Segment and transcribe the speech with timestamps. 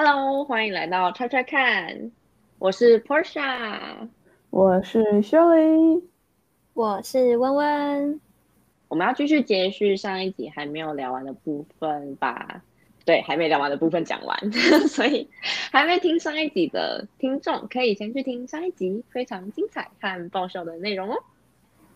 [0.00, 2.12] Hello，欢迎来到拆拆看，
[2.60, 3.80] 我是 Portia，
[4.48, 6.02] 我是 Shirley，
[6.72, 8.20] 我是温温。
[8.86, 12.62] 我们要继续接续上一集还没有聊完的部分吧？
[13.04, 14.38] 对，还没聊完的部分讲完，
[14.86, 15.28] 所以
[15.72, 21.16] 还没听上一集的听众可以先去听上一集非常精彩和爆笑的内容哦。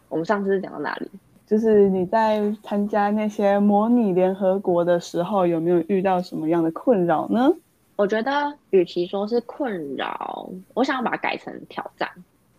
[0.08, 1.08] 我们上次是讲到哪里？
[1.46, 7.54] 就是你在参加那些模拟联合国的时候，有没有遇到什么样的困扰呢？
[7.96, 12.08] 我觉得，与其说是困扰，我想要把它改成挑战。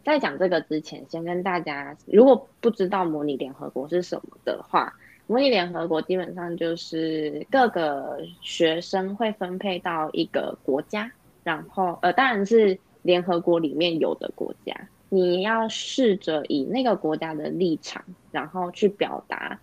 [0.04, 4.94] 在讲这个之前，先跟大家，如果不知道模拟联合国是什么的话，
[5.28, 11.09] 模拟联合国基本上就是各个学生会分配到一个国家，
[11.44, 14.76] 然后呃，当然是联合国里面有的国家。
[15.09, 19.59] 你要试着以那个国家的立场，然后去表达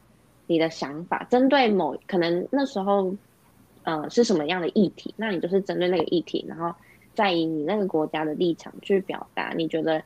[0.46, 3.14] 你的想法，针对某可能那时候，
[3.82, 6.74] 呃，是什么样的议题，那你就是针对那个议题，然后
[7.14, 10.02] 再以你那个国家的立场去表达，你觉得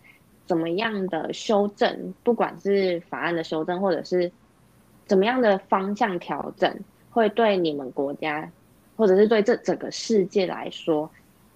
[0.46, 4.30] 怎么样的修正，不管是法案的修正，或者是
[5.06, 6.72] 怎么样的方向调整，
[7.10, 8.50] 会对你们国家，
[8.96, 11.10] 或者是对这整个世界来说，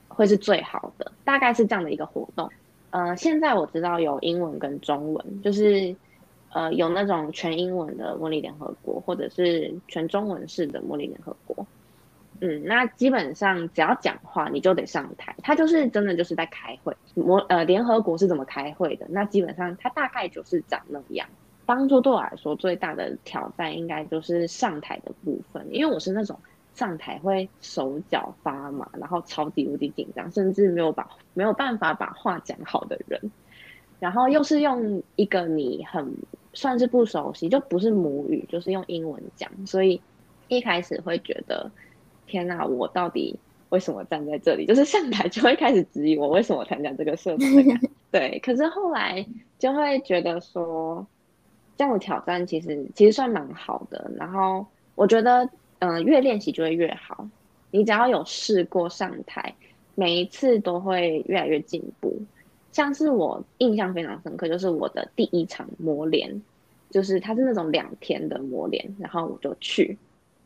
[0.08, 2.50] 会是最好的，大概是这样的一个活动。
[2.90, 5.94] 呃，现在我知道有英文跟中文，就是
[6.50, 11.66] 呃有那种全英文的模拟联合国，或者是全中文式的模拟联合国。
[12.40, 15.34] 嗯，那基本上只要讲话，你就得上台。
[15.42, 16.96] 他就是真的就是在开会。
[17.14, 19.06] 我呃联合国是怎么开会的？
[19.10, 21.28] 那基本上他大概就是长那样。
[21.66, 26.38] 当初对我来说最大的挑战，应该就是上台的部分，因为我是那种。
[26.74, 33.20] 上台会手脚发麻，然后超级无敌紧张，甚至没有把没有办法把话讲好的人，
[33.98, 36.14] 然后又是用一个你很
[36.52, 40.00] 算是不熟悉，就不是母语，就是用英文讲，所以
[40.46, 41.68] 一开始会觉得
[42.28, 43.36] 天哪，我到底
[43.70, 44.64] 为什么站在这里？
[44.64, 47.50] 就是上台就会开始质疑我为什么参加这个社团。
[48.12, 49.26] 对，可是后来
[49.58, 51.04] 就会觉得说
[51.76, 55.48] 这样的挑战其实其实算蛮好的，然后我觉得。
[55.80, 57.24] 嗯、呃，越练习就会越好。
[57.70, 59.54] 你只要有试过上台，
[59.94, 62.20] 每一次都会越来越进步。
[62.72, 66.42] 像是我印象非常深刻，就是我的第一场磨练，
[66.90, 69.96] 就是它是那种两天的磨练，然后我就去，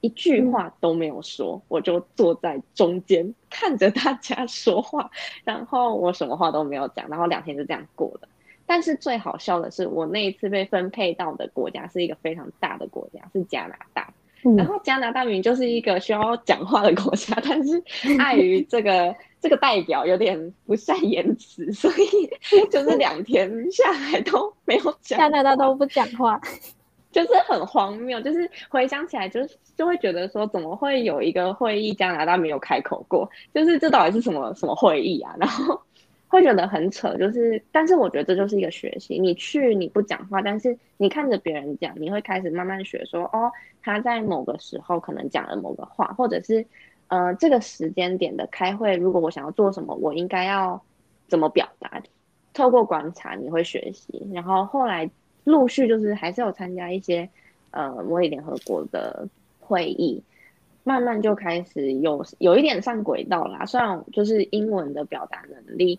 [0.02, 5.10] 一句话都没有说，嗯、我就坐在中间看着大家说话，
[5.44, 8.28] 然后我什么话都没有讲，然后两天就这样过了。
[8.66, 14.12] 但是最好笑的是，我那一次被分配到的国家是一个非常大的国家，是加拿大。
[14.56, 17.80] 然后加拿大明明就是一个需要讲话的国家，但是
[18.18, 25.16] 碍于这个 这个代表有点不善言辞，所以 就是两天下来都没有讲。
[25.16, 26.40] 加拿大都不讲话，
[27.12, 28.20] 就是很荒谬。
[28.20, 33.30] 就是回想起来，就是就会觉得说，怎么会有一个会议加拿大没有开口过？
[33.54, 35.34] 就是这到底是什么什么会议啊？
[35.38, 35.80] 然后。
[36.32, 39.18] 会觉得很扯，就是，但是我觉得这就是一个学习。
[39.18, 43.52] 你去你不讲话，但是你看着别人讲，你会开始慢慢学说，哦，
[43.82, 46.64] 他在某个时候可能讲了某个话，或者是，
[47.08, 50.82] 呃，这个时间点的开会，如果我想要做什么，我应该要
[51.28, 52.02] 怎么表达？
[52.54, 54.26] 透过观察，你会学习。
[54.32, 55.10] 然后后来
[55.44, 57.28] 陆续就是还是有参加一些，
[57.70, 59.28] 呃，模拟联合国的
[59.60, 60.22] 会议，
[60.84, 63.66] 慢慢就开始有有一点上轨道啦。
[63.66, 65.98] 虽然就是英文的表达能力。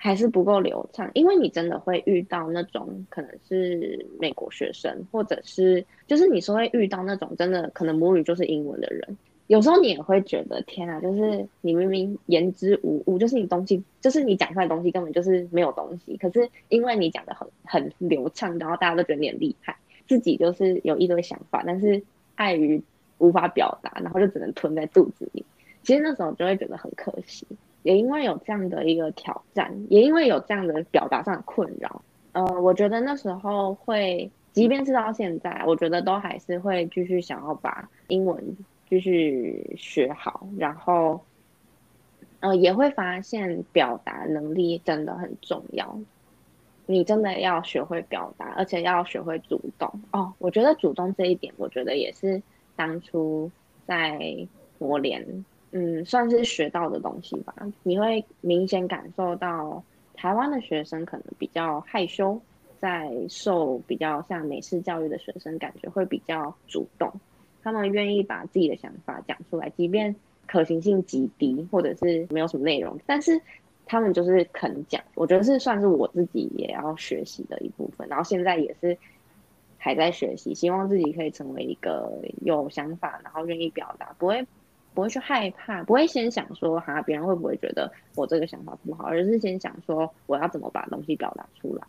[0.00, 19.76] 还是不够流畅，因为你真的会遇到那种可能是美国学生，或者是就是你说会遇到那种真的可能母语就是英文的人，有时候你也会觉得天啊，就是你明明言之无物，就是你东西就是你讲出来的东西根本就是没有东西，可是因为你讲的很很流畅，然后大家都觉得你很厉害，
[20.06, 22.02] 自己就是有一堆想法，但是
[22.36, 22.82] 碍于
[23.16, 25.44] 无法表达，然后就只能吞在肚子里，
[25.82, 27.46] 其实那时候就会觉得很可惜。
[27.84, 32.02] 也因为有这样的一个挑战，也因为有这样的表达上的困扰，
[32.32, 38.56] 呃，我觉得那时候会，即便是到现在，我觉得都还是会继续想要把英文
[38.88, 41.20] 继续学好，然后，
[42.40, 45.98] 呃，也会发现表达能力真的很重要，
[46.86, 50.32] 你真的要学会表达，而且要学会主动哦。
[50.38, 52.42] 我觉得主动这一点，我觉得也是
[52.76, 53.50] 当初
[53.86, 54.18] 在
[54.78, 55.44] 模联。
[55.70, 57.54] 嗯，算是学到的东西吧。
[57.82, 62.40] 你会明显感受到台湾的学生可能比较害羞，
[62.80, 67.12] 在受比较像美式教育的学生，感觉会比较主动。
[67.62, 70.14] 他们愿意把自己的想法讲出来，即便
[70.46, 73.40] 可行性极低，或者是没有什么内容，但是
[73.86, 75.02] 他们就是肯讲。
[75.14, 78.08] 我觉得是算是我自己也要学习的一部分。
[78.08, 78.96] 然后现在也是
[79.76, 84.46] 还在学习，希望自己可以成为一个有想法，然后愿意表达，不会。
[84.94, 91.86] 不会去害怕，不会先想说哈别人会不会觉得我这个想法不好，而是先想说我要怎么把东西表达出来。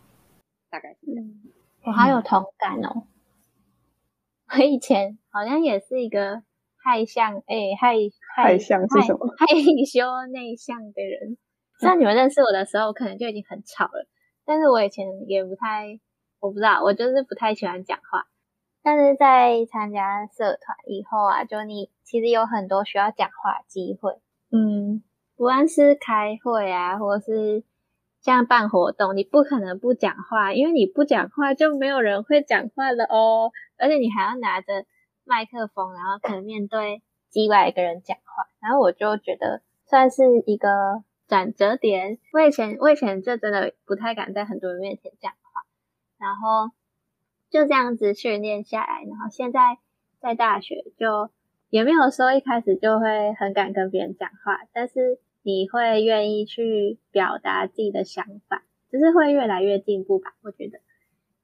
[0.70, 1.28] 大概是这样。
[1.82, 3.02] 我好有同感哦。
[4.52, 6.42] 我以前好像也是一个
[6.82, 7.94] 害相，哎、欸，害
[8.34, 9.32] 害害相是什么？
[9.38, 9.46] 害
[9.86, 11.36] 羞内向的人。
[11.78, 14.08] 像你们认识我的时候，可能就已经很吵了。
[14.44, 16.00] 但是我以前也不太，
[16.40, 18.26] 我不知道，我就是不太喜欢讲话。
[18.82, 24.18] 但是在参加社团以后啊，就你其实有很多需要讲话机会。
[24.50, 25.02] 嗯，
[25.36, 27.62] 不管是开会啊，或是
[28.20, 33.52] 像办活动，你不可能不讲话，因为你不讲话就没有人会讲话了哦。
[33.80, 34.84] 而且你还要拿着
[35.24, 38.46] 麦克风，然后可能面对几百个人讲话。
[38.60, 42.18] 然后我就觉得算是一个转折点。
[42.32, 45.64] 我以前我以前就真的不太敢在很多人面前讲话，
[46.18, 46.72] 然后
[47.48, 49.78] 就这样子训练下来，然后现在
[50.20, 51.30] 在大学就
[51.70, 58.62] 也没有说一开始就会很敢跟别人讲话，但是你会愿意去表达自己的想法，
[58.92, 60.80] 就是会越来越进步吧，我觉得。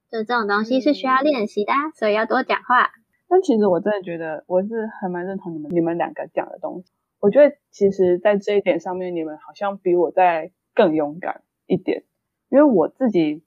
[0.09, 2.91] 就这种东西是需要练习的，所以要多讲话。
[3.27, 6.91] 但其实我真的觉得，我是很蛮认同你们你们两个讲的东西。
[7.19, 12.03] 我觉得其实，在这一点上面，你们好像比我在更勇敢一点。
[12.49, 13.43] 因为我自己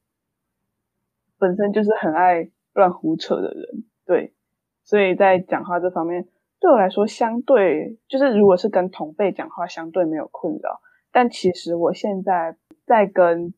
[1.38, 4.34] 本身就是很爱乱胡扯的人，对，
[4.84, 6.28] 所以在讲话这方面，
[6.60, 10.80] 对我来说，相对就是如果是跟同辈讲话，相对没有困扰。
[11.10, 13.54] 但其实我现在在跟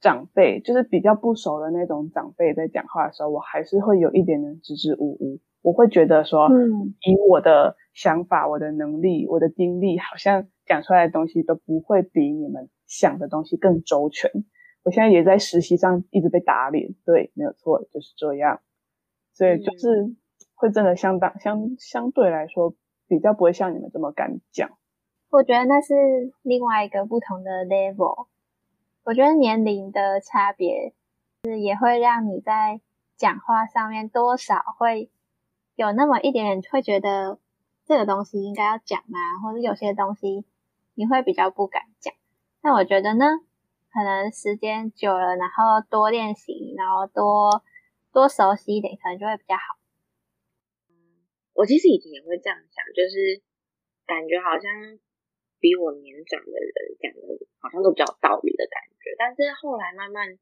[0.00, 5.40] 长辈就是比较不熟的那种长辈，在讲话的时候，我还是会有一点点支支吾吾。
[5.60, 14.30] 我会觉得说，嗯，以我的想法、我的能力、我的经历，好像讲出来的东西都不会比你们想的东西更周全。
[14.84, 18.60] 我现在也在实习上一直被打脸，对，没有错，就是这样。
[19.34, 20.14] 所以就是
[20.54, 22.74] 会真的相当相相对来说，
[23.08, 24.70] 比较不会像你们这么敢讲。
[25.30, 25.94] 我觉得那是
[26.42, 28.28] 另外一个不同的 level。
[29.08, 30.92] 我觉得年龄的差别
[31.42, 32.82] 是也会让你在
[33.16, 35.10] 讲话上面多少会
[35.76, 37.38] 有那么一点点会觉得
[37.86, 39.18] 这个东西应该要讲吗？
[39.42, 40.44] 或者有些东西
[40.92, 42.12] 你会比较不敢讲。
[42.60, 43.24] 那我觉得呢，
[43.90, 47.64] 可能时间久了，然后多练习，然后多
[48.12, 49.62] 多熟悉一点，可能就会比较好。
[51.54, 53.40] 我其实以前也会这样想，就是
[54.04, 55.00] 感觉好像。
[55.60, 56.70] 比我年长的人
[57.02, 57.18] 讲的，
[57.58, 58.97] 好像都比较有道理的感觉。
[59.16, 60.38] 但是后来慢慢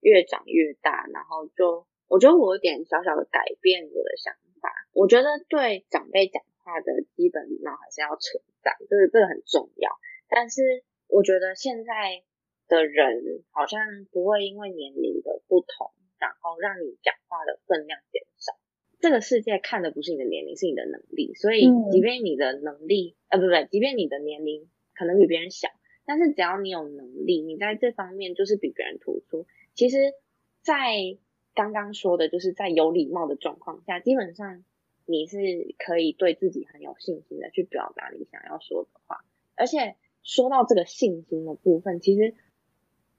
[0.00, 4.32] 越长越大，然后就我觉得我有点小小的改变我的想
[4.62, 4.70] 法。
[4.92, 9.90] 我觉得对长辈讲话的基本礼貌还是要存在，这个这个很重要。
[10.28, 12.22] 但是我觉得现在
[12.68, 13.80] 的人好像
[14.12, 18.54] 不会因为年龄的不同，然后让你讲话的分量减少。
[19.00, 21.34] 这个世界看的不是你的年龄，是你的能力。
[21.34, 25.70] 所以，即便你的能力，呃、不，不对，即便你的年龄可能比别人小，
[26.10, 29.46] 但是只要你有能力，你在这方面就是比别人突出。
[29.76, 30.12] 其实，
[30.60, 31.16] 在
[31.54, 34.64] 刚刚说的，就是在有礼貌的状况下，基本上
[35.06, 39.24] 你是可以对自己很有信心的去表达你想要说的话。
[39.54, 42.34] 而且说到这个信心的部分，其实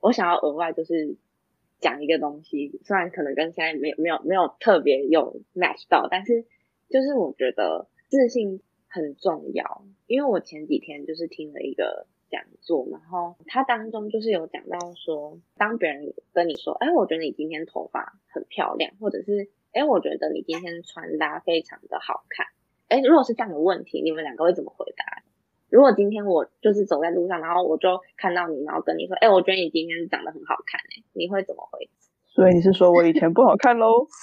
[0.02, 1.16] 我想要额外就是。
[1.84, 6.46] 讲一个东西，虽然可能跟现在没有没有没有特别有 match 到，但是
[6.92, 9.84] 就是我觉得自信很重要。
[10.06, 22.48] 因为我前几天就是听了一个讲座，然后他当中就是有讲到说，当别人跟你说，哎，我觉得你今天头发很漂亮，或者是哎，我觉得你今天穿搭非常的好看，
[22.88, 25.22] 哎，如果是这样的问题，你们两个会怎么回答？
[25.70, 31.90] 如果今天我就是走在路上，然后我就看到你，然后跟你说，哎、欸，我觉得你今天长得很好看，哎，你会怎么回？
[32.28, 34.08] 所以你是说我以前不好看喽？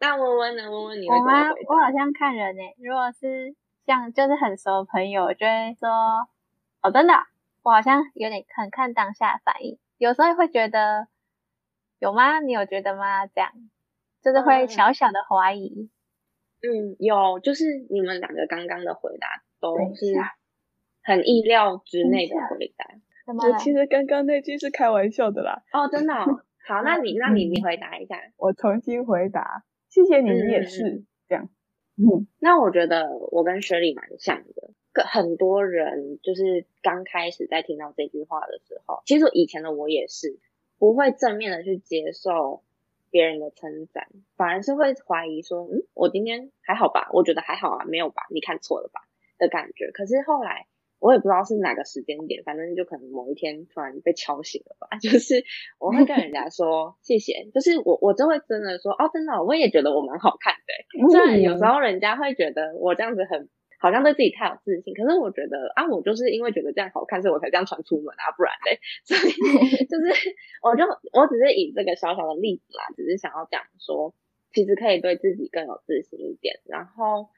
[0.00, 0.70] 那温温呢？
[0.70, 1.60] 温温你会怎么回？
[1.68, 3.54] 我好像看人哎，如果是
[3.86, 5.88] 像就是很熟的朋友，我就会说，
[6.82, 7.14] 哦，真的，
[7.62, 11.08] 我好像有点很看当下反应，有时候会觉得
[11.98, 12.40] 有吗？
[12.40, 13.26] 你有觉得吗？
[13.26, 13.50] 这样
[14.22, 15.88] 就是会小小的怀疑。
[15.88, 15.90] 嗯
[16.66, 20.14] 嗯，有，就是你们两个刚刚的回答都是
[21.02, 22.86] 很意料之内的回答。
[23.26, 25.62] 我其实刚刚那句是开玩笑的啦。
[25.72, 26.24] 哦，真的、哦？
[26.66, 28.18] 好，那你那你你回答一下。
[28.38, 31.50] 我重新回答，谢谢你，你也是、嗯、这样。
[31.96, 34.70] 嗯，那我觉得我跟雪莉蛮像的。
[35.04, 40.38] 很多人就是刚开始在听到这句话的时候，其实以前的我也是
[40.78, 42.62] 不会正面的去接受。
[43.10, 47.10] 别人的称赞，反而是会怀疑说，嗯，我今天还好吧？
[47.12, 48.24] 我觉得还好啊，没有吧？
[48.28, 49.02] 你看错了吧？
[49.38, 49.92] 的感觉。
[49.92, 50.66] 可是后来，
[51.04, 54.96] 我也不知道是哪个时间点，反正就可能某一天突然被敲醒了吧。
[55.04, 55.44] 就是
[55.78, 60.72] 我会跟人家说 谢谢，就是我我就会真的说哦，真的，我也觉得我蛮好看的。
[61.12, 68.80] 虽然有时候人家会觉得我这样子很好像对自己太有自信，可是我觉得啊，我就是因为觉得这样好看，所以我才这样穿出门啊，不然嘞。
[69.04, 70.08] 所以就是
[70.64, 74.14] 我就我只是以这个小小的例子啦，只是想要讲说，
[74.54, 77.28] 其实可以对自己更有自信一点，然后。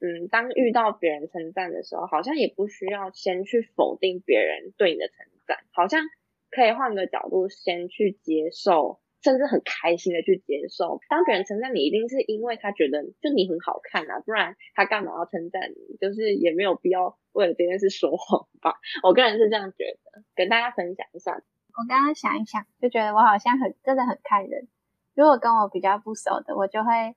[0.00, 6.02] 嗯，当遇到别人称赞的时候，好像也不需要先去否定别人对你的称赞，好像
[6.50, 11.00] 可以换个角度，先去接受，甚至很开心的去接受。
[11.08, 15.96] 当别人称赞你，一定是因为他觉得就你很好看啊，不然他干嘛要称赞你？
[15.98, 18.74] 就是也没有必要为了这件事说谎吧。
[19.02, 21.32] 我个人是这样觉得，跟大家分享一下。
[21.32, 24.68] 我刚刚想一想，就觉得我好像很真的很看人。
[25.14, 27.16] 如果跟我比较不熟的，我就会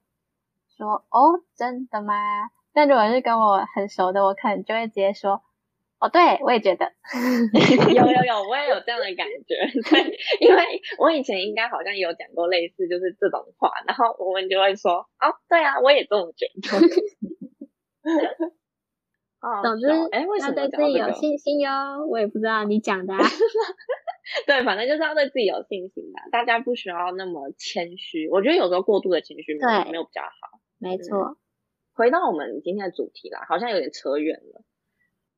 [0.78, 2.14] 说：“哦，真的吗？”
[2.78, 5.42] 但如果是跟我很熟的，我可能就会直接说
[6.00, 6.94] ：“哦，对，我也觉得，
[7.90, 9.66] 有有有，我也有这样的感觉。
[9.90, 10.64] ”对，因为
[11.00, 16.70] 我以前应该好像有讲过类似就是这种话，然后我们就会说：“哦，对啊，我也这么觉得。
[19.42, 22.06] ”哦，总之，哎，为什么对自己有信心哟？
[22.08, 23.20] 我也不知道你讲的啊。
[24.46, 28.30] 对，反正就是要对自己有信心的，大家不需要那么谦虚。
[28.30, 30.60] 我觉得有时候过度的谦虚没有没有比较好。
[30.78, 31.38] 没错。
[31.98, 34.62] 回到我们今天的主题啦，好像有点扯远了。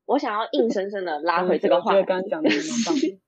[0.04, 2.06] 我想要硬生生的拉回这个话题。
[2.06, 3.18] 刚刚讲的蛮棒的。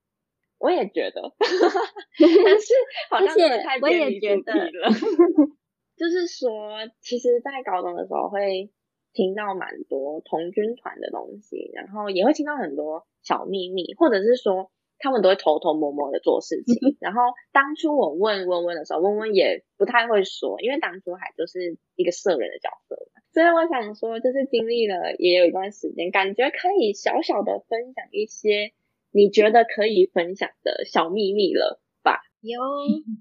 [0.58, 2.74] 我也觉得， 但是
[3.10, 4.88] 好像真的太偏离主题了。
[5.98, 8.70] 就是说，其实，在高中的时候会
[9.12, 14.70] 听到蛮多同军团的东西，然后也会听到很多小秘密，或者是说。
[14.98, 17.20] 他们都会偷偷摸摸的做事情，然后
[17.52, 23.22] 当初我问温温的时候，温温也不太会说，因为当初还就是一个社人的角色嘛。
[23.32, 28.72] 所以我想说，就是经历了也有一段时间，感觉可以小小的分享一些
[29.12, 32.20] 你觉得可以分享的小秘密了吧？
[32.40, 32.60] 哟，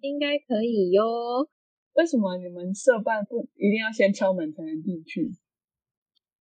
[0.01, 1.49] 应该可以哟。
[1.93, 5.31] 为什么你们社办不一定要先敲门才能进去？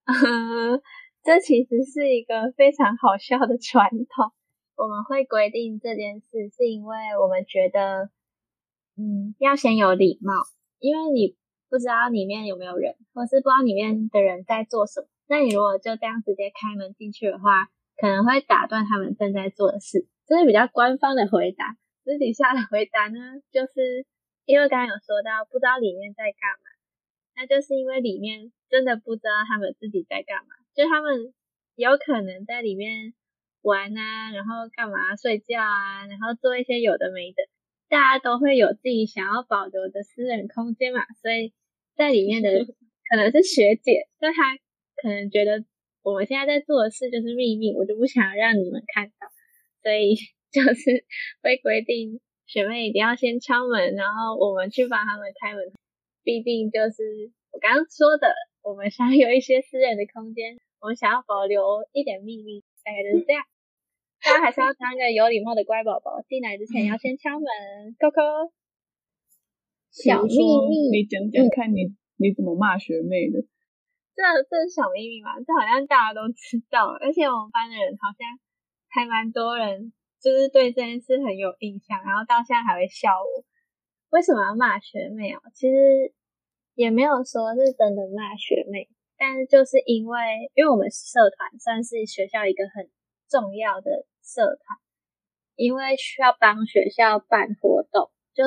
[1.24, 4.32] 这其实是一个非常好笑的传统。
[4.76, 8.10] 我们会规定这件事，是因为我们觉得，
[8.96, 10.32] 嗯，要先有礼貌，
[10.80, 11.36] 因为你
[11.70, 15.06] 不知道里面有没有人，或是不知道里面的人在做什么。
[15.28, 20.08] 那你如果就这样直接开门进去的话，可能会打断他们正在做的事。
[20.26, 21.76] 这是比较官方的回答。
[22.02, 24.04] 私底下的回答呢，就是
[24.44, 26.66] 因为刚刚有说到不知道里面在干嘛，
[27.36, 31.32] 那就是因为里面真的不知道他们自己在干嘛，就他们
[31.76, 33.14] 有可能在里面。
[33.64, 37.42] 玩啊，然后干嘛睡觉啊，然后做一些有的没的，
[37.88, 41.52] 大家都会有自己想要保留的私人空间嘛，所以
[41.96, 42.50] 在里面的
[43.08, 44.56] 可能是学姐，就她
[45.00, 45.64] 可能觉得
[46.02, 49.26] 我们现在在做的事就是秘密，我就不想让你们看到，
[49.82, 50.14] 所以
[50.52, 51.04] 就是
[51.42, 55.72] 会规定学妹一定要先敲门，然后我们去帮他们开门，
[56.22, 58.28] 毕竟就是我刚刚说的，
[58.62, 63.42] 我们想有一些私人的空间，我们想要保留一点秘密，大概就是这样。
[64.24, 67.44] 大家还是要当一个有礼貌的乖宝宝，进来之前要先敲门，
[68.00, 68.22] 扣扣。
[69.92, 73.44] 小秘密，你讲讲看你，你怎么骂学妹的？
[74.16, 75.36] 这这是小秘密嘛？
[75.44, 78.24] 这好像大家都知道，而且我们班的人好像
[78.88, 83.44] 还蛮多人，就是对这件事很有印象，然后到现在还会笑我。
[84.08, 85.42] 为什么要骂学妹哦？
[85.52, 86.14] 其实
[86.72, 88.88] 也没有说是真的骂学妹，
[89.18, 92.88] 但是就是因为，因为我们社团算是学校一个很
[93.28, 94.06] 重要的。
[94.24, 94.80] 社团，
[95.54, 98.44] 因为需要帮学校办活动，就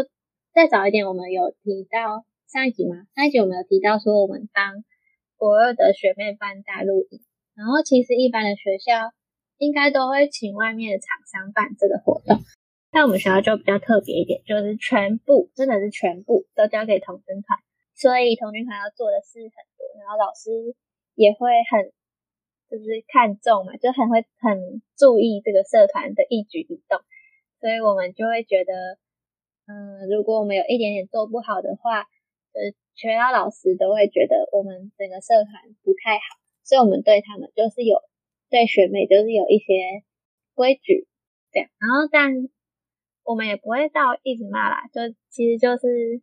[0.53, 3.05] 再早一点，我们有提到上一集吗？
[3.15, 4.83] 上一集我们有提到说，我们帮
[5.37, 7.21] 国二的学妹办大陆营，
[7.53, 9.13] 然后其实一般的学校
[9.57, 12.41] 应该都会请外面的厂商办这个活动，
[12.89, 17.59] 但我们学校就比较特别一点，就是全部真的是全部都交给童军团，
[17.93, 20.75] 所以童军团要做的事很多，然后老师
[21.13, 21.93] 也会很。
[22.69, 26.99] 就是看重嘛，就很会很注意这个社团的一举一动，
[27.61, 28.99] 所以我们就会觉得，
[29.67, 32.01] 嗯，如果我们有一点点做不好的话，
[32.51, 38.01] 呃，学校老师都会觉得我们整个社团不太好，所以我们对他们就是有
[38.49, 40.03] 对学妹就是有一些
[40.53, 41.07] 规矩
[41.51, 42.33] 这样，然后但
[43.23, 46.21] 我们也不会到一直骂啦，就其实就是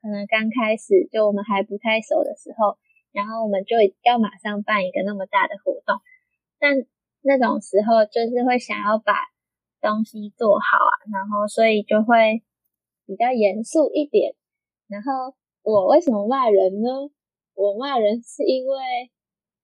[0.00, 2.78] 可能刚开始就我们还不太熟的时候。
[3.12, 6.00] 然后我们就要马上办一个那么大的活动，
[6.58, 6.74] 但
[7.22, 9.14] 那种时候就是会想要把
[9.80, 12.42] 东西做好啊，然后所以就会
[13.06, 14.34] 比较严肃一点。
[14.88, 16.88] 然后我为什么骂人呢？
[17.54, 18.76] 我骂人是因为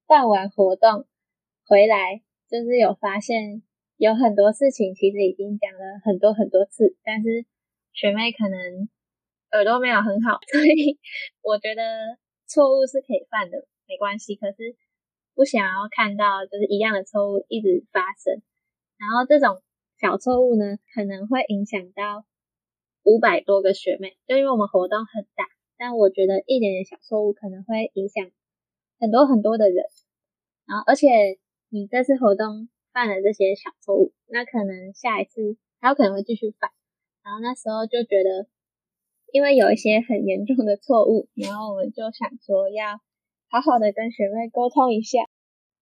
[0.06, 1.06] 办完活动
[1.66, 3.62] 回来就是有发现
[3.96, 7.46] 有很多事情其实已经讲了很多很多次，但是
[7.92, 8.88] 学妹可能
[9.52, 10.98] 耳朵没有很好，所以
[11.42, 11.82] 我觉得
[12.48, 14.34] 错误是可以犯的，没关系。
[14.34, 14.74] 可是
[15.34, 18.42] 不想要看到就是一样的错误一直发生，
[18.96, 19.62] 然后这种
[20.00, 22.24] 小错误呢，可能会影响到
[23.04, 25.44] 五百多个学妹，就因为我们活动很大，
[25.76, 28.30] 但我觉得一点点小错误可能会影响
[28.98, 29.84] 很多很多的人，
[30.66, 31.38] 然后而且。
[31.70, 36.70] 你这次活动犯了这些小错误，那可能下一次还有可能会继续犯。
[37.22, 38.48] 然后那时候就觉得，
[39.32, 43.00] 因为有一些很严重的错误，然后我们就想说要
[43.50, 45.18] 好好的跟学妹沟通一下，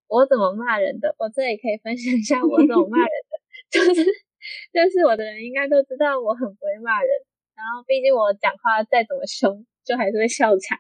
[0.09, 1.15] 我怎么骂人的。
[1.19, 3.33] 我这里可以分享一下我怎么骂人的，
[3.71, 4.05] 就是
[4.73, 7.11] 认识我的人应该都知道我很不会骂人。
[7.55, 10.79] 然后毕竟我讲话再怎么凶，就还是会笑场。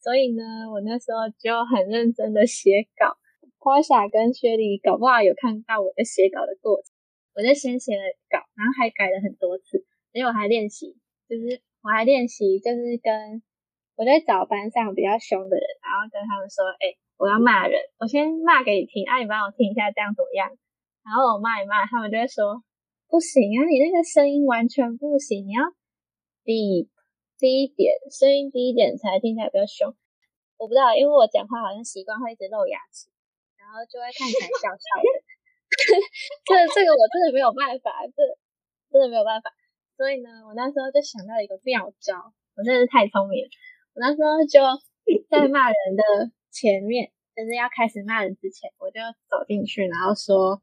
[0.00, 3.16] 所以呢，我那时候就很认真的写稿。
[3.60, 6.94] 花洒跟薛莉搞不好有看到我在写稿的过程，
[7.34, 10.96] 我就先写了稿，然后还改了很多次，因为我还练习，
[11.28, 13.42] 就是我还练习，就是跟
[13.96, 20.50] 我在找班上比较凶的人，然后跟他们说，哎、我要骂人，我先骂给你听，啊，你帮我听一下，这样怎么样？
[21.04, 22.62] 然后我骂一骂，他们就会说，
[23.08, 25.62] 不行啊，你那个声音完全不行，你要
[26.44, 26.90] 低
[27.38, 29.94] 低一点，声音低一点才听起来比较凶。
[30.58, 33.08] 我不知道，因为我讲话好像习惯会一直露牙齿。
[33.58, 35.12] 然后就会看起来笑笑的，
[36.48, 38.16] 这这个我真的没有办法，这
[38.88, 39.52] 真的没有办法。
[39.98, 43.50] 所以呢，我那时候就想到一个妙招，我真的是太聪明了。
[43.94, 44.62] 我那时候就
[45.28, 50.62] 在骂人的前面， 就是要开始骂人之前，我就走进去，然后说：“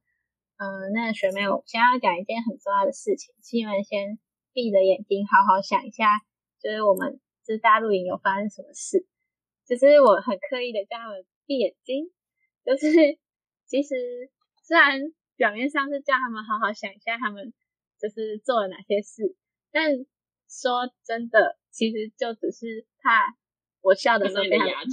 [0.56, 4.18] 嗯、那个学妹，我先要讲一件很重要的事情，请你们先
[4.54, 6.24] 闭着眼睛，好好想一下，
[6.64, 9.06] 就是我们就是大陆营有发生什么事。
[9.68, 12.10] 就是我很刻意的叫他们闭眼睛。”
[12.64, 12.88] 就是，
[13.68, 13.96] 其实
[14.64, 17.54] 虽然表面上是叫他们好好想一下，他们
[18.00, 19.36] 就是做了哪些事，
[19.72, 20.06] 但
[20.48, 23.36] 说真的，其实就只是怕
[23.82, 24.86] 我笑的时候被他们看到，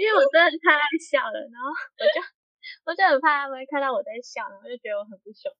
[0.00, 2.20] 因为我真的太爱笑了，然后我就
[2.86, 5.52] 我就很怕他们会看到我在笑，然后就觉得我很不凶，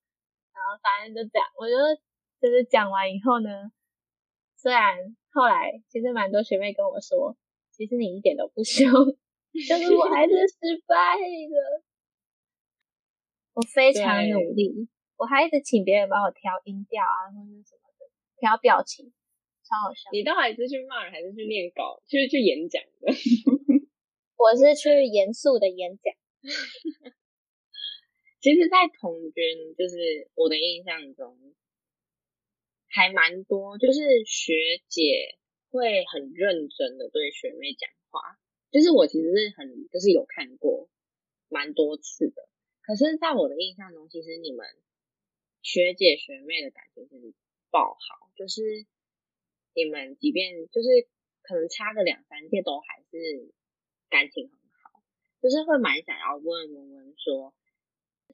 [0.55, 1.75] 然后反正就这样，我就
[2.41, 3.71] 就是讲完以后呢，
[4.57, 7.37] 虽然后来其实蛮多学妹跟我说，
[7.73, 8.91] 其实你一点都不凶。
[9.69, 11.83] 但是我还是失败了，
[13.59, 18.07] 我非常努力，我还一直请别人帮我调音调啊，或者什么的，
[18.39, 19.11] 调表情，
[19.67, 20.11] 超好笑。
[20.13, 22.01] 你到底是去骂人还是去念稿？
[22.07, 23.11] 去去演讲的？
[24.39, 26.15] 我是去严肃的演讲。
[28.39, 31.37] 其实，在童军，就是我的印象中，
[32.87, 34.55] 还蛮多，就是学
[34.87, 35.35] 姐
[35.73, 38.39] 会很认真的对学妹讲话。
[38.71, 40.89] 就是我其实是很，就是有看过
[41.49, 42.49] 蛮多次的，
[42.89, 44.65] 可是在我的印象中，其实你们
[45.61, 47.35] 学姐学妹的感情是
[47.69, 48.87] 爆好，就是
[49.75, 50.89] 你们即便就是
[51.43, 53.53] 可能差个两三届，都还是
[54.09, 55.03] 感情很好，
[55.43, 57.53] 就是会蛮想要问文文说，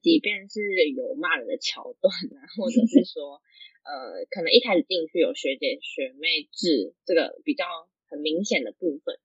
[0.00, 3.42] 即便是有骂人的桥段啊，或者是 说
[3.82, 7.66] 呃，可能一开始进去有学姐学妹制这个比较
[8.06, 9.18] 很明显的部分。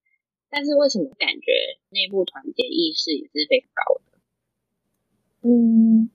[0.50, 1.52] 但是为什么感觉
[1.90, 4.09] 内部团结意识也是非常高的？
[5.42, 6.10] 嗯，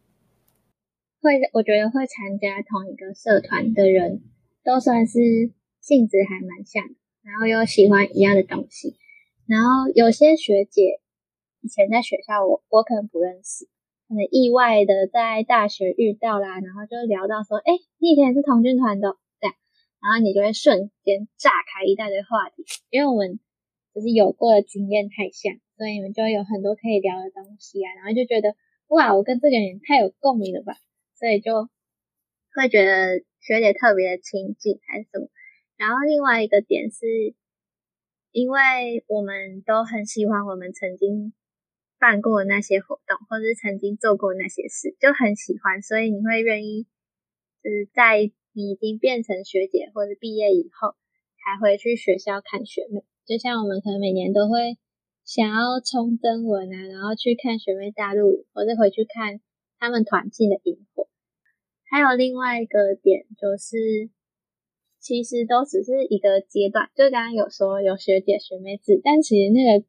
[1.21, 4.23] 会，我觉得会参加同一个社团的人，
[4.63, 5.19] 都算是
[5.81, 6.85] 性质还蛮像，
[7.23, 8.97] 然后又喜欢一样的东西。
[9.47, 11.01] 然后有些学姐
[11.63, 13.65] 以前在学校我，我可能不认识，
[14.09, 19.55] 可能意外的在大学遇到啦，然后就聊到说，哎，你以前是同军团的，这样，
[20.03, 23.41] 然后你就会瞬间炸开一大堆话题，因为我们。
[23.95, 28.57] 就是有过的经验太像，所以你们就有很多可以聊的东西啊，然后就觉得
[28.88, 30.77] 哇，我跟这个人太有共鸣了吧，
[31.18, 31.68] 所以就
[32.55, 35.29] 会觉得学姐特别的亲近还是什么。
[35.77, 37.35] 然后另外一个点是，
[38.31, 41.33] 因为我们都很喜欢我们曾经
[41.99, 46.87] 办过的那些活动，或是曾经做过那些事，就很喜欢，所以你会愿意
[47.62, 50.94] 就是在你已经变成学姐或者毕业以后，
[51.42, 53.03] 还会去学校看学妹。
[53.25, 54.77] 就像我们可能每年都会
[55.25, 59.41] 想要冲征文啊，然后去看学妹大陆，或者回去看
[59.79, 61.09] 他们团建的萤火。
[61.91, 64.11] 还有另外一个点就是，
[65.01, 66.91] 其实都只是一个阶段。
[66.95, 69.87] 就刚刚有说有学姐学妹制，但其实那个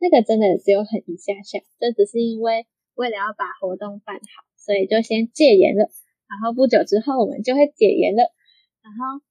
[0.00, 5.90] 那个真的只有很一下下，这只是因为为了要把活动办好，所以就先戒严了。
[6.26, 8.32] 然后不久之后我们就会解严了，
[8.82, 9.24] 然后。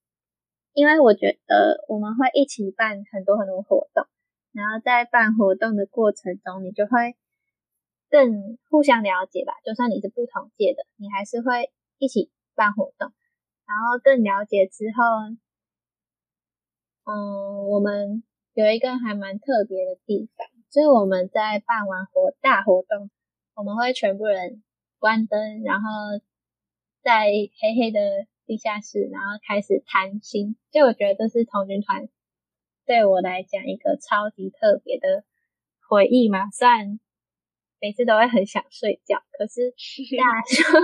[0.74, 4.06] 因为我觉得我们会一起办很多很多活动，
[4.60, 7.16] 然后在办活动的过程中，你就会
[8.10, 9.54] 更互相了解吧。
[9.64, 13.14] 就算你是不同届的，你还是会一起办活动，
[13.66, 15.04] 然后更了解之后，
[17.06, 23.10] 嗯，我们有一个还蛮特别的地方，就是我们在办完活大活动，
[23.56, 24.62] 我们会全部人
[25.00, 25.90] 关灯，然后
[27.02, 30.58] 在黑黑的地下室，然后开始谈心。
[30.72, 32.10] 就我觉得这是童军团
[32.90, 35.24] 对我来讲一个超级特别的
[35.88, 36.50] 回忆嘛。
[36.50, 37.00] 虽然
[37.80, 39.70] 每次都会很想睡觉，可是
[40.18, 40.82] 大家说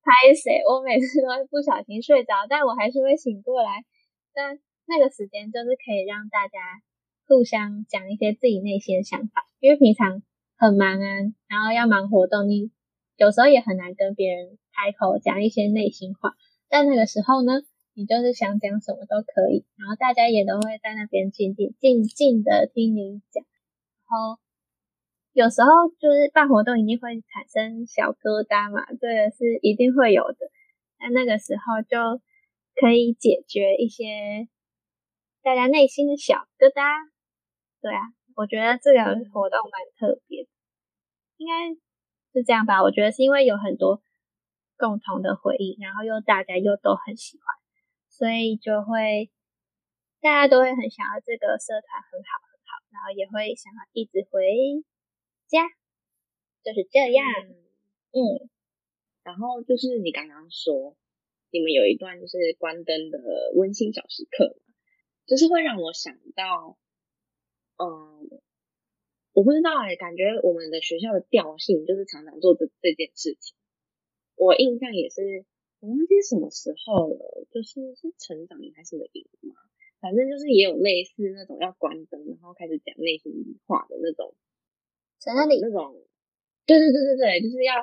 [0.00, 3.84] 拍谁，我每次都会不小心睡着，但我还是会醒过来。
[4.32, 6.80] 但那个时间就是可以让大家
[7.28, 10.22] 互相讲一些自己内心的想法，因为平常。
[10.54, 11.06] 很忙啊，
[11.48, 12.70] 然后要忙活动，你
[13.16, 16.34] 有时候也很难跟别人开口讲一些内心话。
[16.68, 17.62] 但那个时候呢，
[17.94, 23.44] 你就是想讲什么都可以，然后大家也都会在那边静静静静的听你讲。
[23.44, 24.40] 然后
[25.32, 30.38] 有时候就是办活动一定会产生小疙瘩嘛，这个是一定会有的。
[30.98, 32.20] 那那个时候就
[32.74, 34.48] 可以解决一些
[35.42, 37.10] 大家内心的小疙瘩。
[37.80, 38.00] 对啊，
[38.36, 40.46] 我觉得这个活动蛮特别。
[41.38, 41.74] 应该
[42.32, 44.00] 是这样吧，我觉得是因为有很多
[44.76, 47.61] 共同的回忆，然后又大家又都很喜欢，
[48.12, 49.32] 所以就会
[50.20, 54.84] 大家都会很想要这个社团很好很好，然后也会想要一直回
[55.48, 55.66] 家，
[56.62, 57.26] 就是这样。
[58.12, 58.48] 嗯，嗯，
[59.24, 60.94] 然后就是你刚刚说
[61.50, 63.18] 你们有一段就是关灯的
[63.54, 64.60] 温馨小时刻，
[65.26, 66.78] 就是会让我想到，
[67.78, 68.40] 嗯。
[69.34, 73.56] 我不知道哎、欸，感觉我们的学校的调性就是常常做这这件事情。
[74.34, 75.46] 我印象也是，
[75.82, 79.58] 我忘记什么时候了，就是是成长营还是什么营嘛，
[79.98, 84.36] 反正就是也有类似那种要关灯，然后开始讲内心话的那种，
[85.18, 85.98] 在那里那种，
[86.66, 87.82] 对对对对对，就是要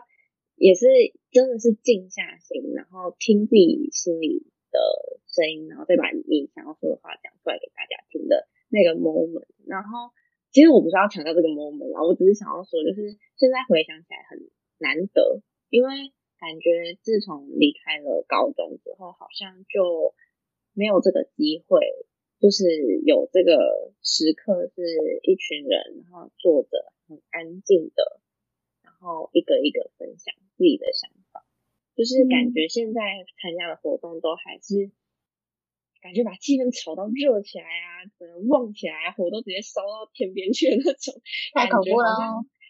[0.56, 0.88] 也是
[1.30, 4.80] 真的是静下心，然后听自己心里的
[5.28, 10.16] 声音，然后再把你想要说的话讲出来给大家听的那个 moment，然后。
[10.52, 20.16] 其实我不是要强调这个 moment 啊，我只是想要说，就是现在回想起来很难得，因为感觉自从离开了高中之后，好像就
[20.74, 21.82] 没有这个机会，
[22.40, 22.64] 就是
[23.06, 24.82] 有这个时刻是
[25.24, 28.22] 一群人，然后坐着很安静的，
[28.82, 31.46] 然后一个一个分享自己的想法，
[31.96, 33.02] 就是感觉现在
[33.42, 34.92] 参加的活动都还是。
[36.02, 41.12] 感觉把气氛炒到热起来啊，可能旺起来啊，火都直接烧到天边去的那种，
[41.52, 42.08] 太恐怖了。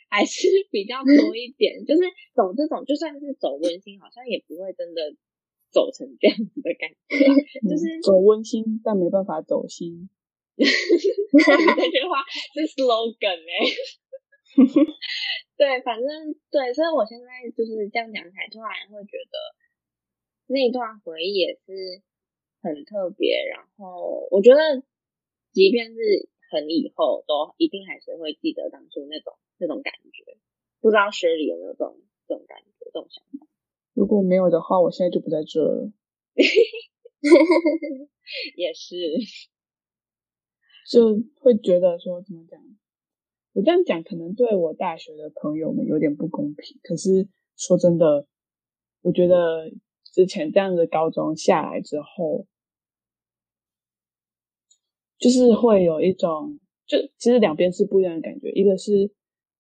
[0.10, 2.02] 还是比较多一点，就是
[2.34, 5.16] 走这种，就算是走温馨，好像也不会真的
[5.72, 7.26] 走成这样子的感觉，
[7.70, 10.10] 就是走温馨，但没办法走心。
[10.58, 13.72] 这句话是 slogan 哎、欸。
[15.56, 19.36] 对，反正对，所以我现在就是这样讲起来，突然会觉得
[20.48, 22.02] 那段回忆也是。
[22.62, 24.84] 很特别，然后我觉得，
[25.54, 30.38] 即便是很以后，都一定还是会记得当初那种那种感觉。
[30.82, 33.48] 不知道 Shirley 有没有这种这种感觉、这种想法？
[33.94, 35.92] 如果没有的话，我现在就不在这儿了。
[38.56, 38.96] 也是，
[40.90, 42.60] 就会觉得说怎么讲？
[43.54, 46.80] 我这样讲可能对我大学的朋友们有点不公平。
[46.84, 48.28] 可是说真的，
[49.02, 49.72] 我觉得。
[50.12, 52.48] 之前这样的高中下来之后，
[55.20, 58.52] 就是会有一种，就其实两边是不一样的感觉。
[58.52, 59.12] 一个是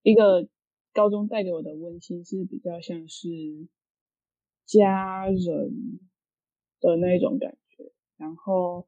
[0.01, 0.47] 一个
[0.93, 3.27] 高中带给我的温馨是比较像是
[4.65, 5.99] 家人
[6.79, 8.87] 的那一种感觉，然后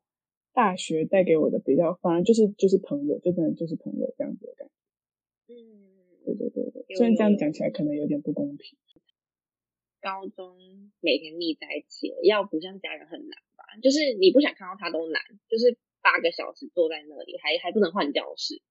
[0.54, 5.54] 大学带给我的比较，反而就是就是朋友，就真的就是朋友这样子的感觉。
[5.54, 8.78] 嗯，对对对对，虽然这样讲起来可能有点不公平。
[10.02, 10.58] 高中
[11.00, 13.78] 每天腻在一起，要不像家人很难吧？
[13.84, 18.62] 就是你不想看到他都难，就是八个小时坐在那里，还还不能换教室。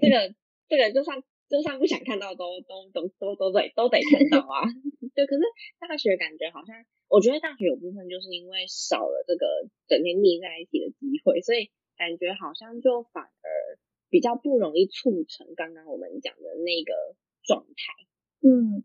[0.00, 0.34] 这个
[0.68, 4.64] 这个就算就算不想看到都都都都都得都得看到啊！
[5.14, 5.42] 对，可是
[5.78, 13.78] 大学感觉好像，我觉得大学有部分就是因为少了这个整天腻在一起的机会，所以感觉好像就反而
[14.10, 17.92] 比较不容易促成刚刚我们讲的那个状态。
[18.40, 18.84] 嗯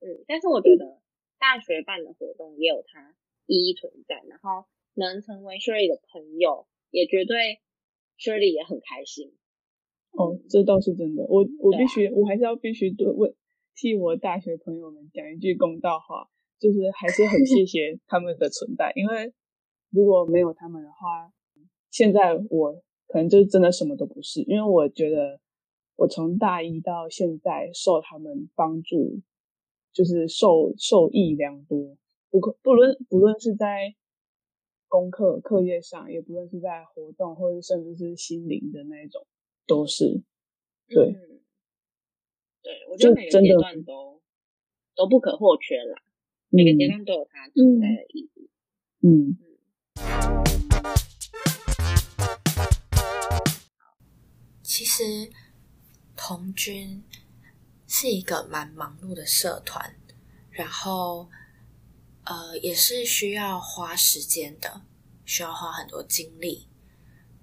[0.00, 1.00] 嗯，但是我觉得。
[1.38, 7.60] 大学办的活动也有它意义存在，然后能成为 Sherry 的朋友，也绝对
[8.18, 9.32] Shirley 也很开心。
[10.12, 11.24] 哦，这倒是真的。
[11.28, 13.34] 我我必须，啊、我还是要必须对为
[13.74, 16.26] 替我大学朋友们讲一句公道话，
[16.58, 19.32] 就是还是很谢谢 他们的存在，因为
[19.90, 21.30] 如果没有他们的话，
[21.90, 22.72] 现在我
[23.06, 24.42] 可能就真的什么都不是。
[24.44, 25.38] 因为我觉得
[25.96, 29.20] 我从大一到现在受他们帮助，
[29.92, 31.98] 就是受受益良多。
[32.30, 33.94] 不可不论不论是在
[34.88, 39.26] 功课课业上，也不论是在活动，或者甚至是心灵的那一种，
[39.66, 40.22] 都是
[40.88, 41.08] 对。
[41.08, 41.40] 嗯、
[42.62, 44.20] 对，我觉得每个阶段都
[44.94, 46.02] 都不可或缺啦。
[46.48, 48.50] 每个阶段都有它存在的意义。
[49.02, 49.30] 嗯。
[49.30, 49.38] 嗯
[54.62, 55.30] 其实，
[56.16, 57.02] 童军
[57.86, 59.96] 是一个蛮忙碌的社团，
[60.50, 61.30] 然后，
[62.26, 64.82] 呃，也是需要花时间的，
[65.24, 66.68] 需要花很多精力，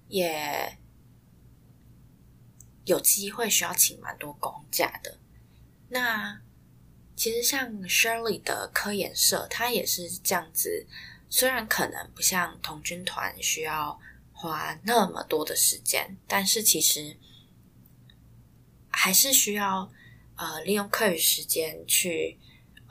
[0.06, 0.78] 也
[2.84, 5.18] 有机会需要请蛮多公假的。
[5.88, 6.40] 那
[7.16, 10.86] 其实像 Shirley 的科研社，它也是这样子，
[11.28, 14.00] 虽然可能不像童军团需要。
[14.36, 17.16] 花那么多的时间，但是其实
[18.90, 19.90] 还是需要
[20.34, 22.38] 呃利用课余时间去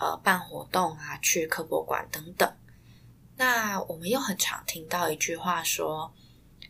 [0.03, 2.53] 呃办活动啊，去科博馆等等。
[3.37, 6.13] 那我们又很常听到一句话说，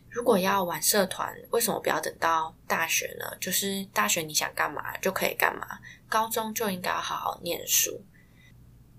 [0.08, 3.36] 如果要玩社团，为什么不要等到大学呢？
[3.40, 8.04] 就是大学你想干嘛就可以干嘛，高中就应该要好好念书。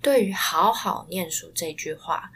[0.02, 2.32] 对于好好念书这句话，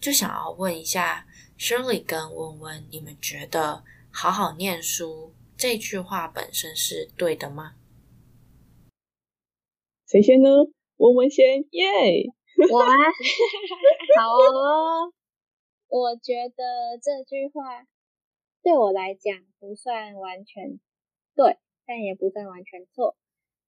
[0.00, 1.26] 就想要问一下。
[1.58, 7.74] Shirley 跟文文，你们觉得“好好念书”这句话本身是对的吗？
[10.06, 10.48] 谁先呢？
[11.00, 12.28] 文文先，耶、
[12.70, 12.92] 我吗？
[14.20, 15.12] 好哦。
[15.88, 17.86] 我觉得这句话
[18.62, 20.78] 对我来讲不算完全
[21.34, 23.16] 对，但也不算完全错。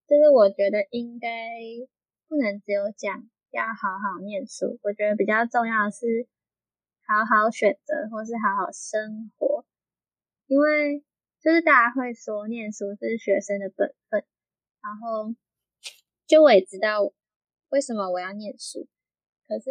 [0.06, 1.28] 就是我觉得应该
[2.28, 6.28] 不能只有讲要好好念书，我觉得比较重要的是。
[7.04, 9.66] 好好选择，或是好好生活，
[10.46, 11.02] 因为
[11.42, 14.24] 就是大家会说念书是学生的本分，
[14.80, 15.34] 然后
[16.28, 17.12] 就我也知道
[17.72, 18.86] 为什么我要念书，
[19.48, 19.70] 可是，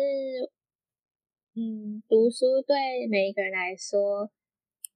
[1.54, 4.32] 嗯，读书对每一个人来说，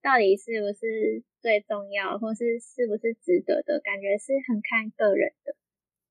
[0.02, 5.56] 到底是不是最重要，或是是不是值得的，感觉是很看个人的，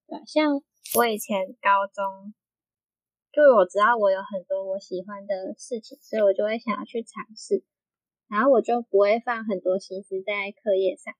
[0.07, 0.62] 对，像
[0.94, 2.33] 我以前高中。
[3.33, 7.64] 就我知道我有很多我喜欢的事情，所以我就会想要去尝试，
[8.28, 11.12] 然后我就不会放很多心思在课业上，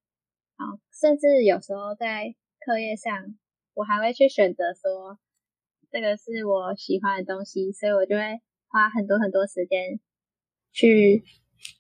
[0.57, 3.37] 然后甚至有时候在课业上，
[3.75, 5.19] 我还会去选择说
[5.95, 10.01] 这个是我喜欢的东西，所以我就会花很多很多时间
[10.73, 11.23] 去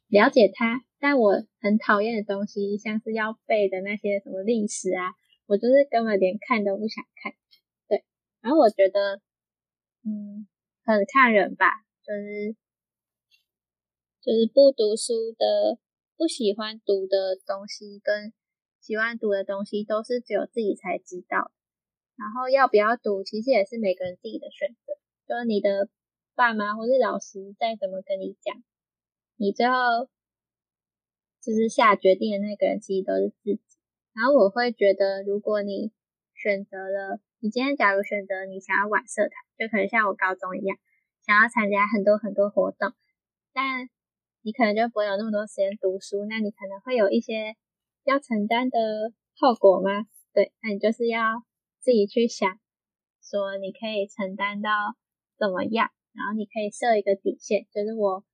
[0.06, 0.84] 了解它。
[1.00, 5.10] 但我很讨厌的东西，像是要背的那些什么历史啊，
[5.46, 7.32] 我就是根本连看都不想看。
[7.88, 8.04] 对，
[8.40, 9.20] 然后我觉得。
[10.06, 10.46] 嗯，
[10.84, 12.54] 很看人吧，就是
[14.20, 15.78] 就是不读书的，
[16.16, 18.32] 不喜欢读的东西跟
[18.80, 21.50] 喜欢读的东西都是只有自己才知道。
[22.16, 24.94] 然后要不要读，其实也是每个人自己的选择。
[25.26, 25.88] 就是你的
[26.34, 28.62] 爸妈或是老师再怎么跟你讲，
[29.36, 29.74] 你最后
[31.40, 33.60] 就是下决定的那个人其实都是自己。
[34.12, 35.92] 然后我会觉得，如果你
[36.34, 37.20] 选择了。
[37.40, 40.78] 你今天假如选择你想要玩社团，就可能像我高中一样，
[41.26, 42.94] 想要参加很多很多活动，
[43.52, 43.90] 但
[44.40, 47.54] 你可能就不会有那么多时间读书，那你可能会有一些
[48.04, 50.06] 要承担的后果吗？
[50.32, 51.44] 对，那你就是要
[51.84, 52.58] 自己去想，
[53.22, 54.70] 说你可以承担到
[55.36, 58.24] 怎么样，然后你可以设一个底线，就是我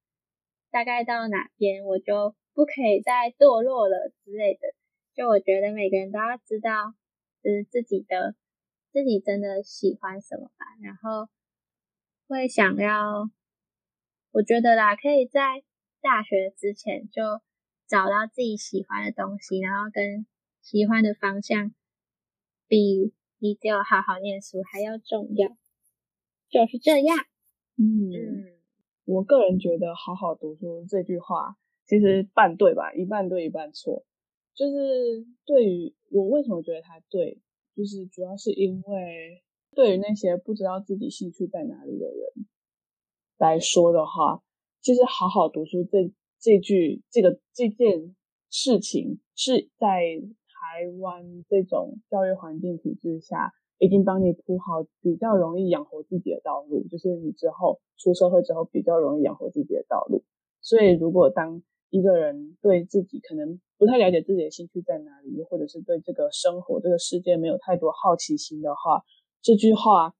[0.71, 4.61] 大概到哪边我就不可以再堕落了之类的。
[5.15, 6.95] 就我觉得每个人都要知道，
[7.43, 8.37] 就是自己的。
[8.93, 11.31] 自己真的喜欢什么吧，然后
[12.27, 13.31] 会想要，
[14.33, 15.63] 我觉得啦，可以在
[16.01, 17.23] 大学之前就
[17.87, 20.27] 找到自己喜欢的东西，然后跟
[20.61, 21.73] 喜欢的方向，
[22.67, 25.49] 比你只有好好念书还要重要，
[26.49, 27.17] 就是这样。
[27.77, 28.45] 嗯，嗯，
[29.07, 34.05] 我个人觉得“好好读书”这句话其实半对吧，一半对一半错。
[34.55, 37.41] 就是对于我为什么觉得它对？
[37.75, 39.43] 就是主要是因为，
[39.75, 42.47] 对于那些不知道自己兴趣在哪里的人
[43.39, 44.43] 来说的话，
[44.83, 48.15] 其实好好读书这这句这个这件
[48.51, 50.21] 事情，是在
[50.71, 60.23] 台湾这种教育环境体制下，已经帮你铺好比较容易养活自己的道路，就是你之后出社会之后比较容易养活自己的道路。
[60.61, 69.03] 所以，如果当一个人对自己可能不太了解自己的兴趣在哪里，或者是对这个生活、这个世界没有太多好奇心的话，
[69.43, 70.15] 这句话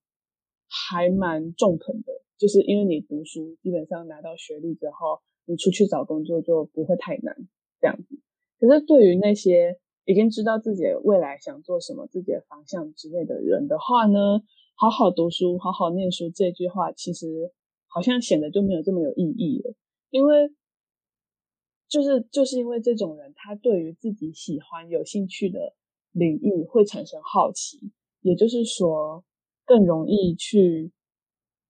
[0.67, 2.11] 还蛮中肯的。
[2.37, 7.37] 就是因为你读书，基本上拿到学历之后，你出去找工作就不会太难
[7.79, 8.19] 这样子。
[8.59, 14.41] 可是对于那些已经知道自己未来想做什么、自己的方向之类的人的话呢，
[14.75, 17.51] 好好读书、好好念书这句话，其实
[17.87, 19.75] 好像显得就没有这么有意义了。
[20.09, 20.51] 因为
[21.87, 25.75] 就是就是因为这种人，他对于自己喜欢、有兴趣的
[26.11, 29.23] 领域会产生好奇，也就是说，
[29.65, 30.91] 更容易去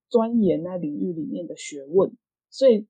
[0.08, 2.16] 钻研那领域里面的学问。
[2.48, 2.86] 所以，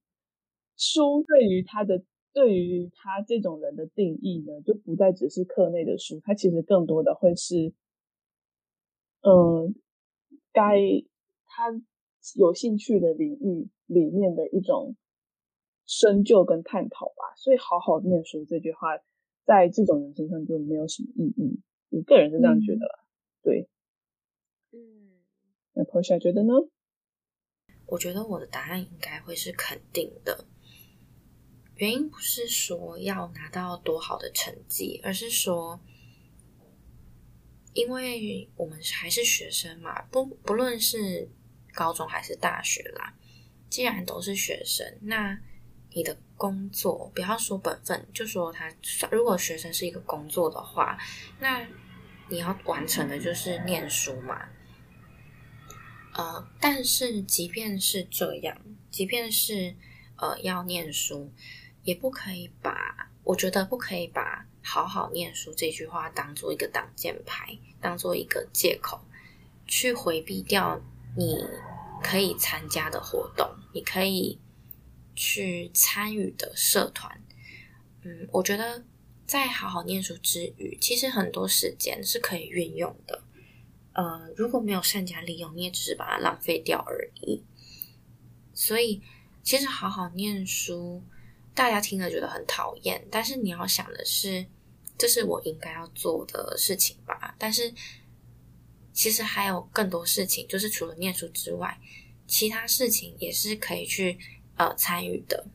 [0.76, 2.04] 书对于他的。
[2.32, 7.72] 对于他这种人的定义呢，就不再只是课内的书，他其实更多的会是，
[9.20, 9.74] 嗯，
[10.52, 10.78] 该
[11.44, 11.70] 他
[12.36, 14.96] 有兴趣的领域里面的一种
[15.84, 17.34] 深究跟探讨吧。
[17.36, 18.98] 所以，好好念书这句话，
[19.44, 21.60] 在这种人身上就没有什么意义。
[21.90, 23.04] 我个人是这样觉得啦。
[23.04, 23.68] 嗯、对，
[24.70, 25.20] 嗯，
[25.74, 26.54] 那 Portia 觉得呢？
[27.88, 30.46] 我觉得我的答案应该会是肯定的。
[31.76, 35.80] 原因不是说要拿到多好的成绩，而是说，
[37.72, 41.28] 因为我们还是学生嘛，不不论是
[41.72, 43.14] 高中还是大学啦，
[43.68, 45.36] 既然都是学生，那
[45.94, 48.72] 你的工作不要说本分，就说他
[49.10, 50.98] 如果学生是一个工作的话，
[51.40, 51.66] 那
[52.28, 54.48] 你要完成的就是念书嘛。
[56.14, 58.56] 呃，但是即便是这样，
[58.90, 59.74] 即便是
[60.16, 61.32] 呃要念书。
[61.84, 69.00] 也不可以把，我觉得不可以把“好好念书”这句话当做一个挡箭牌，当做一个借口，
[69.66, 70.80] 去回避掉
[71.16, 71.44] 你
[72.02, 74.38] 可以参加的活动，你可以
[75.16, 77.20] 去参与的社团。
[78.02, 78.84] 嗯，我觉得
[79.26, 83.22] 在好好念书之余，其实很多时间是可以运用的。
[83.94, 87.42] 呃，如果没有善加利用，你也只是把它浪费掉而已。
[88.54, 89.02] 所以，
[89.42, 91.02] 其实好好念书。
[91.54, 94.46] 大家听了觉得很讨厌，但是你要想的是，
[94.96, 97.34] 这是我应该要做的事情吧？
[97.38, 97.72] 但是
[98.92, 101.78] 其实还有更多事情，就是除了念书之外，
[102.26, 104.18] 其他事情也是可以去
[104.56, 105.46] 呃参与的。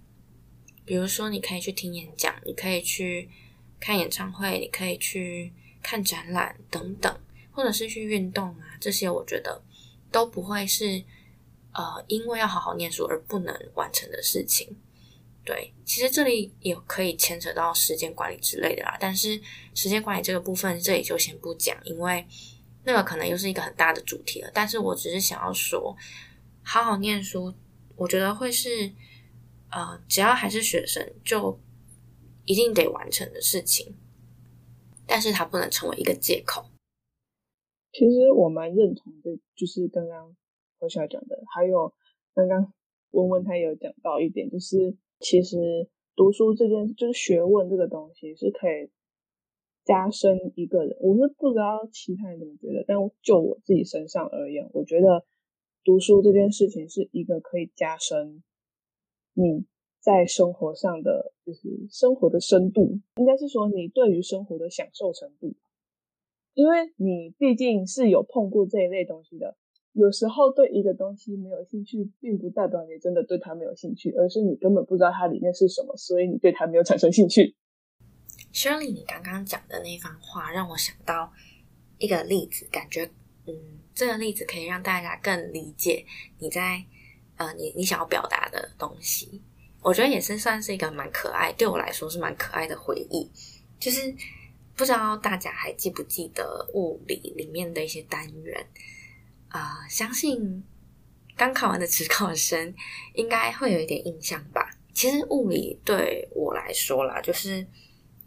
[0.85, 3.29] 比如说，你可以去听演讲，你可以去
[3.79, 7.19] 看演唱会，你可以去看展览等等，
[7.51, 9.63] 或者是去运动啊，这些我觉得
[10.11, 11.03] 都不会是
[11.73, 14.77] 呃因为要好好念书而不能完成的事情。
[15.47, 19.41] 对，其实这里也可以牵扯到时间管理之类的啦，但是
[19.73, 22.27] 时间管理这个部分这里就先不讲，因为
[22.83, 24.51] 那个可能又是一个很大的主题了。
[24.53, 25.95] 但是我只是想要说，
[26.63, 27.53] 好好念书，
[27.95, 28.91] 我觉得会是
[29.71, 31.57] 呃，只要还是学生，就
[32.43, 33.95] 一定得完成的事情，
[35.05, 36.65] 但是它不能成为一个借口。
[37.93, 40.35] 其实我蛮认同的，就是刚刚
[40.77, 41.93] 何小讲的，还有
[42.35, 42.73] 刚刚
[43.11, 44.97] 文文他有讲到一点，就是。
[45.19, 48.89] 其实读书这件就是学问这个东西是可以
[49.83, 50.97] 加深一个人。
[50.99, 55.25] 我是不知道其他人怎么觉得，但就我自己身上而言，我觉得
[55.83, 58.43] 读书这件事情是一个可以加深
[59.33, 59.65] 你
[59.99, 65.55] 在生活上的，就是生活的深度，应该是说你对于生活的享受程度，
[66.53, 69.57] 因为你毕竟是有碰过这一类东西的。
[69.97, 77.55] 有时候对一个东西没有兴趣，并不代表你真的对它没有兴趣，而是你根本不知道它里面是什么，所以你对它没有产生兴趣。
[78.53, 81.33] Shirley，你刚刚讲的那番话让我想到
[81.97, 83.09] 一个例子，感觉
[83.47, 83.53] 嗯，
[83.95, 86.05] 这个例子可以让大家更理解
[86.37, 86.85] 你在
[87.37, 89.41] 呃，你你想要表达的东西。
[89.81, 93.29] 我觉得也是算是一个蛮可爱，对我来说是蛮可爱的回忆。
[93.79, 94.13] 就是
[94.75, 98.67] 不知道大家还记不记得物理里面的一些单元。
[99.49, 100.63] 啊、相信
[101.35, 102.73] 刚考完的职考生
[103.13, 104.69] 应该会有一点印象吧。
[104.93, 107.65] 其实物理对我来说啦，就是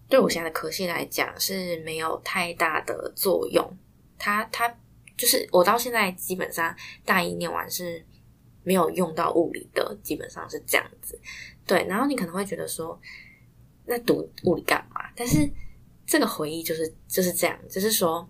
[0.09, 3.76] 对我现在的科系来讲是没有太大的作用。
[4.18, 4.72] 它它
[5.16, 8.04] 就是我到现在基本上大一念完是
[8.62, 11.21] 没有用到物理的，基本上是这样子。
[11.66, 13.00] 对，然后你可能会觉得说，
[13.85, 15.10] 那读物理干嘛？
[15.14, 15.50] 但是
[16.06, 18.29] 这个回忆就是就是这样，就是说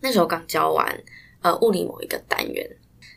[0.00, 1.02] 那时候刚教完。
[1.42, 2.68] 呃，物理某一个单元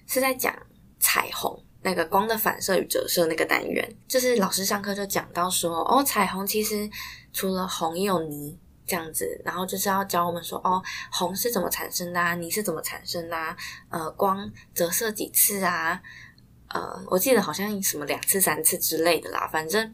[0.08, 0.56] 是在讲
[1.00, 6.90] 彩虹，那个光的反射与折射那个单元，就是老师上课就讲到说，哦，彩虹其实
[7.34, 8.56] 除了红也有霓
[8.88, 13.58] 这样子，然后就是要教我们说，哦，红是怎么产生的啊，霓是怎么产生的啊，
[13.90, 16.02] 呃，光折射几次啊，
[16.70, 19.94] 呃，我记得好像什么两次、三次之类的啦，反正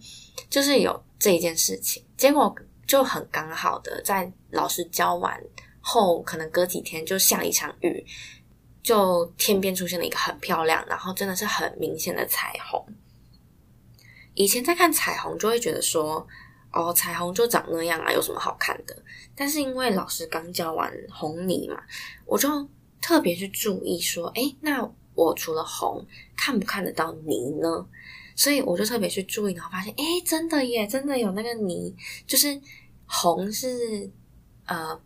[0.52, 2.56] 就是有这一件事情，结果
[2.86, 5.42] 就很刚好的在老师教完。
[5.90, 8.06] 后可能隔几天就下一场雨，
[8.84, 12.86] 就天边出现了一个很漂亮，然后真的是很明显的彩虹。
[14.36, 16.28] 以前在看彩虹就会觉得说，
[16.72, 18.96] 哦，彩虹就长那样啊，有什么好看的？
[19.36, 21.82] 但是因为老师刚教完红泥嘛，
[22.28, 22.48] 我就
[23.02, 26.06] 特别去注意说，诶，那我除了红，
[26.38, 27.88] 看不看得到泥呢？
[28.36, 31.96] 所以我就特别去注意，然后发现，诶，真的耶，真的有那个泥，
[32.28, 32.62] 就是
[33.08, 34.12] 红是
[34.66, 35.02] 呃。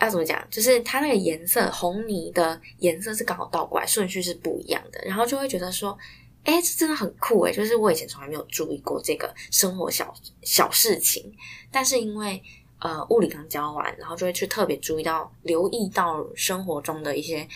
[0.00, 0.40] 要怎么讲？
[0.48, 5.00] 就是它那个颜色，红泥的颜色是刚好倒过来，顺序是不一样的。
[5.04, 5.98] 然后就会觉得说，
[6.44, 11.34] 哎，这真的很酷哎，就是我以前从来没有注意过这个生活小小事情。
[11.72, 12.40] 但是因为
[12.78, 17.48] 呃物理刚教完，然后就会去特别注意到、留意到生活中的一些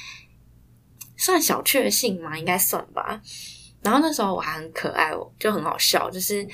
[1.16, 3.22] 算小确幸吗，应该算吧。
[3.82, 6.44] 然后那时候我还很可爱哦，就很好笑，就是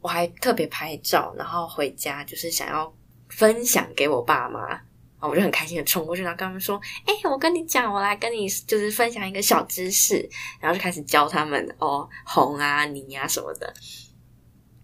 [0.00, 2.94] 我还特别拍照，然后回家就是想要
[3.28, 4.80] 分享给我爸妈。
[5.28, 10.28] 我就很开心的冲过去，然后跟他们说：“哎、我跟你讲，我来跟你就是分享一个小知识。”
[10.60, 13.72] 然后就开始教他们哦，红啊、泥啊什么的。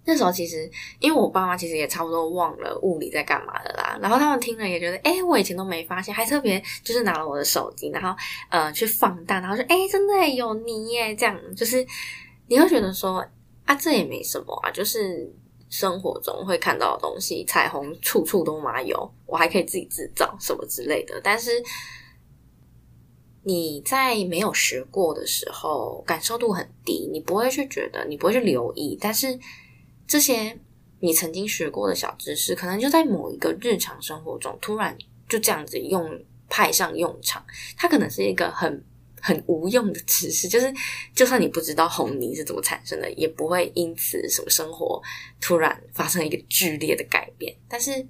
[0.04, 3.98] 那时候其实，因为我爸妈其实也差不多忘了物理在干嘛的啦。
[4.02, 8.16] 然后他们听了也觉得：“哎、我以前都没发现。”还特别就是拿了我的手机，然后
[8.48, 11.86] 呃去放大，然后说：“哎、真的有泥耶！”这样就是
[12.48, 13.24] 你会觉得说
[13.64, 15.32] ：“啊，这也没什么啊，就是。”
[15.72, 21.18] 生活中会看到的东西，彩虹处处都嘛有，我还可以自己制造什么之类的。
[21.24, 21.50] 但是
[23.42, 28.98] 你在没有学过的时候，感受度很低，你不会去觉得，你不会去留意。
[29.00, 29.40] 但是
[30.06, 30.58] 这些
[31.00, 34.94] 你曾经学过的小知识，可能就在某一个日常生活中，突然
[35.26, 37.42] 就这样子用派上用场。
[37.78, 38.84] 它可能是一个很。
[39.24, 40.74] 很无用的知识，就是
[41.14, 45.00] 就算你不知道红泥是怎么产生的，也不会因此什么生活
[45.40, 47.56] 突然发生一个剧烈的改变。
[47.68, 48.04] 但是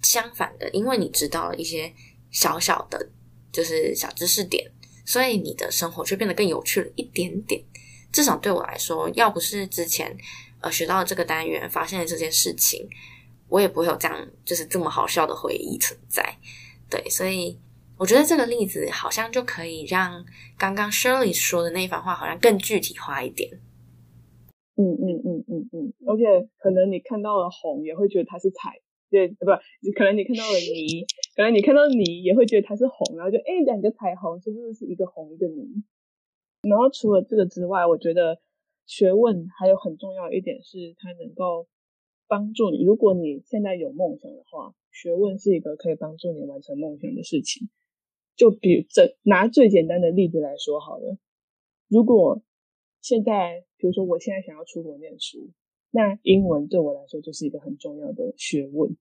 [0.00, 1.92] 相反的，因为你知道了一些
[2.30, 3.06] 小小的，
[3.52, 4.66] 就是小知识点，
[5.04, 7.62] 所以你的生活却变得更有趣了一点点。
[8.10, 10.16] 至少对我来说，要不是之前
[10.62, 12.88] 呃学到了这个单元，发现了这件事情，
[13.48, 16.34] 我也不会有这样就是这么好笑的回忆存在。
[16.88, 17.58] 对，所以。
[17.98, 20.24] 我觉得这个例子好像就可以让
[20.58, 23.60] 刚刚 Shirley 说的那一番话好像更具体化一点。
[24.74, 28.80] 嗯嗯嗯嗯嗯，而且可能你看到了红，也会觉得它是彩，
[29.10, 29.46] 对，不，
[29.94, 35.84] 可能你看到了泥，可能你看到泥也会觉得它是红，然后就哎，两个彩虹是不是是一个红一个泥？
[36.62, 38.40] 然后除了这个之外，我觉得
[38.86, 41.68] 学问还有很重要一点是它能够
[42.26, 42.82] 帮助你。
[42.82, 47.68] 如果你现在有梦想的话，学问是一个可以帮助你完成梦想的事情。
[48.34, 51.18] 就比如这拿最简单的例子来说好了，
[51.88, 52.42] 如果
[53.00, 55.50] 现在比如说我现在想要出国念书，
[55.90, 58.96] 那英文对我来说就是一个很重要的学问。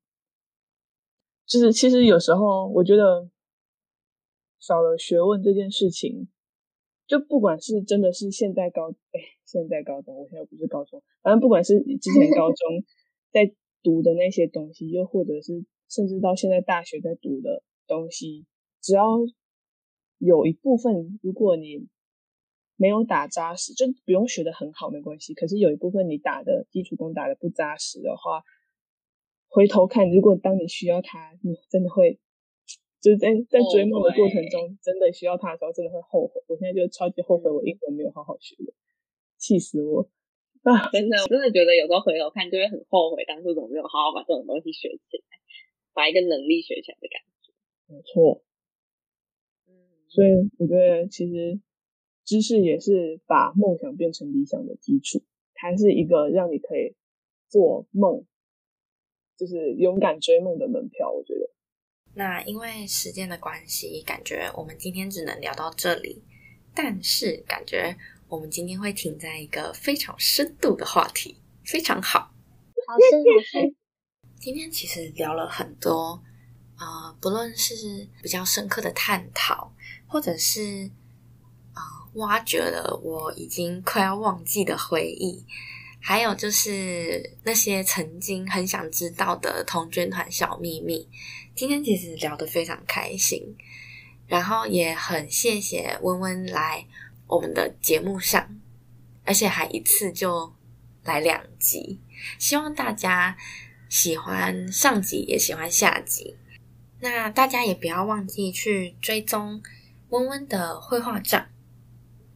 [1.46, 3.30] 就是其实有时候我觉得
[4.60, 6.30] 少了学问这件事情，
[7.08, 12.84] 就不管是真的是现在高哎现在高中，我现在不是高中，反正不管是之前高中
[13.32, 13.54] 在
[13.84, 18.46] 读的那些东西，又或者是甚至到现在大学在读的东西。
[18.82, 19.06] 只要
[20.18, 21.88] 有一部分，如果你
[22.76, 25.34] 没有打扎实，就不用学的很好没关系。
[25.34, 28.44] 可是有一部分你打的基础功打的不扎实的话，
[29.48, 32.20] 回头看，如果当你需要它，你真的会
[33.02, 36.42] 就是在在追梦的过程中，真的需要它的时候，真的会后悔。
[36.48, 38.74] 我现在就超级后悔，我英文没有好好学的，
[39.38, 40.10] 气死我
[40.64, 40.90] 啊！
[40.92, 45.38] 真的，我真的觉得有时候回头看，就会很后悔当初怎么没有好好把这种东西学起来，
[45.94, 47.54] 把一个能力学起来的感觉。
[47.88, 48.44] 没错。
[50.12, 51.62] 所以我觉得，其实
[52.26, 56.93] 知识也是把梦想变成理想的基础，它是一个让你可以
[57.47, 58.26] 做梦，
[59.38, 61.09] 就是勇敢追梦的门票。
[61.09, 61.49] 我觉得。
[62.14, 66.22] 那因为时间的关系，感觉我们今天只能聊到这里。
[66.76, 67.95] 但是感觉
[68.28, 72.20] 我们今天会停在一个非常深度的话题，非常好。
[72.20, 73.76] 好深好深。
[74.39, 76.22] 今天其实聊了很多，
[76.82, 79.72] 呃，不论是比较深刻的探讨。
[80.14, 80.92] 或者是
[81.72, 85.46] 啊、呃，挖掘了我已经快要忘记的回忆，
[86.02, 91.08] 还有就是那些曾经很想知道的童军团小秘密。
[91.56, 93.56] 今天其实聊得非常开心，
[94.28, 96.86] 然后也很谢谢温温来
[97.28, 98.60] 我们的节目上，
[99.24, 100.54] 而且还一次就
[101.06, 102.02] 来两集。
[102.38, 103.38] 希望大家
[103.88, 106.36] 喜欢上集，也喜欢下集。
[107.02, 109.62] 那大家也不要忘记去追踪。
[110.10, 111.47] 温温的绘画账，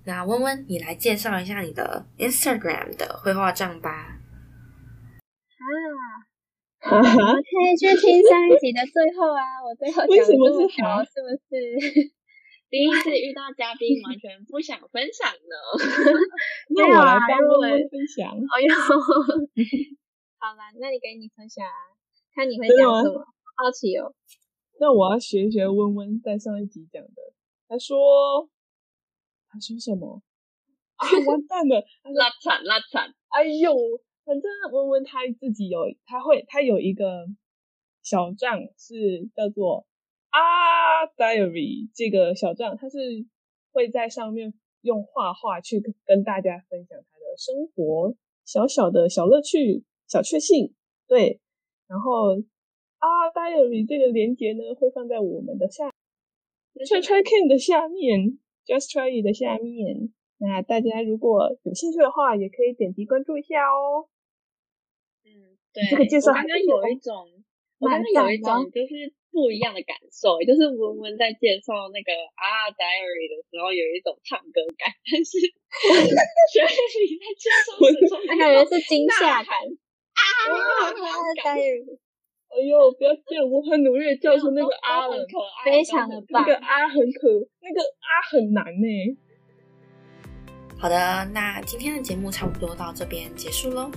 [0.05, 3.91] 那温温，你来介绍一下你的 Instagram 的绘画账吧。
[5.59, 5.68] 啊，
[6.88, 10.47] 我可以去听上一集的最后啊，我最后讲的这么
[10.88, 12.16] 好，是不是？
[12.72, 15.55] 第一次遇到嘉宾，完全不想分享呢。
[16.76, 18.32] 那我来帮温温分享。
[18.32, 18.72] 哎呦。
[20.39, 21.91] 好啦，那你给你分享啊，
[22.34, 23.20] 看你会讲什么，
[23.59, 24.16] 好奇哦。
[24.78, 27.34] 那我要学一学温温在上一集讲的，
[27.67, 28.49] 他说，
[29.49, 30.21] 他说什么？
[30.97, 31.82] 啊，完蛋了，
[32.13, 33.13] 拉惨拉惨！
[33.30, 33.73] 哎呦，
[34.26, 37.26] 反正温温他自己有，他会，他有一个
[38.01, 39.86] 小账是叫做
[40.30, 42.97] 啊 Diary 这个小账，他是
[43.71, 48.13] 会在上面用画画去跟大家分享他的生活
[48.43, 50.73] 小小的小乐趣、小确幸，
[51.07, 51.39] 对，
[51.88, 52.43] 然后。
[53.00, 55.91] 啊，Diary 这个连接呢，会放在我们的下
[56.74, 60.14] ，Try Try Can 的下面，Just Try It 的下面。
[60.38, 64.10] 那大家如果有兴趣的话，也可以点击关注一下哦。
[65.24, 67.14] 嗯，对，这个介绍刚刚有一种，
[67.80, 75.39] 我刚刚有一种就是不一样的感受，就是文文在介绍那个啊 Diary 的时候，有一种唱歌感，但是
[76.52, 80.91] 雪莉在介绍的时候，我感觉是惊吓 感啊
[81.43, 82.00] ，Diary。
[82.56, 83.43] 哎呦，不要这样！
[83.51, 86.41] 我很努力的叫出那个 啊，很可爱，非常的棒。
[86.41, 87.28] 那个啊很可，
[87.60, 88.88] 那个啊很难呢。
[90.78, 93.91] 好的，那今天的节目差不多到这边结束喽。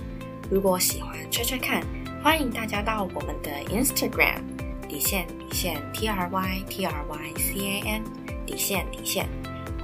[0.51, 1.81] 如果喜欢吹吹看，
[2.21, 4.41] 欢迎大家到我们的 Instagram
[4.89, 8.03] 底线底线 T R Y T R Y C A N
[8.45, 9.25] 底线底线，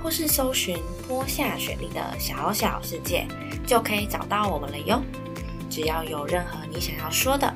[0.04, 3.26] 或是搜寻坡下雪莉的小小世界，
[3.66, 5.02] 就可以找到我们了哟。
[5.70, 7.54] 只要有任何你想要说的。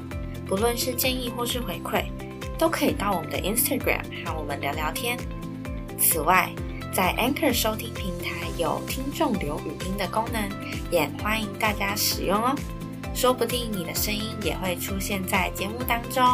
[0.49, 2.05] 不论是建议或是回馈，
[2.57, 5.15] 都可以到我们的 Instagram 和我们聊聊天。
[5.99, 6.49] 此外，
[6.91, 10.49] 在 Anchor 收听平台有听众留语音的功能，
[10.89, 12.55] 也欢迎大家使用哦。
[13.13, 16.25] 说不定你的声音也会出现在节目当中。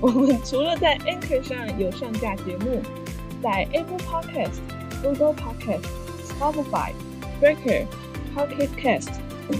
[0.00, 2.80] 我们除了在 Anchor 上有上架节目，
[3.42, 4.60] 在 Apple Podcast、
[5.02, 5.84] Google Podcast、
[6.24, 6.92] Spotify、
[7.42, 7.84] Breaker、
[8.34, 9.10] Pocket Cast。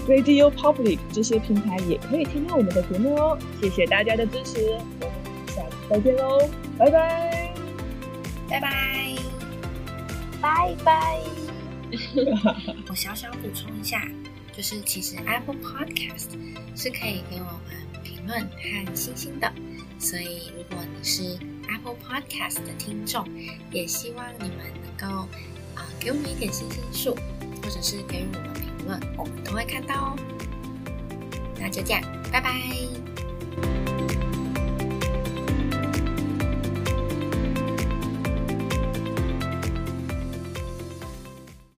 [0.07, 4.59] Radio Public 这些平台也可以听到我们的节目哦，谢谢大家的支持，
[5.01, 7.53] 我们下次再见喽，拜拜，
[8.49, 9.15] 拜拜，
[10.41, 11.19] 拜拜。
[12.89, 14.07] 我小小补充一下，
[14.55, 16.29] 就是其实 Apple Podcast
[16.75, 19.51] 是可以给我们评论和星星的，
[19.99, 21.37] 所以如果你是
[21.69, 23.27] Apple Podcast 的听众，
[23.71, 25.27] 也希望你们能够
[25.75, 27.15] 啊、给我们一点星星数，
[27.61, 28.70] 或者是给我们。
[29.17, 30.15] 我们都会看到哦，
[31.59, 32.01] 那就这样，
[32.31, 32.51] 拜拜。